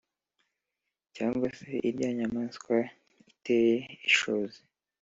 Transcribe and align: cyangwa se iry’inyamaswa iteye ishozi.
cyangwa 1.15 1.47
se 1.57 1.69
iry’inyamaswa 1.87 2.75
iteye 3.31 3.75
ishozi. 4.09 4.59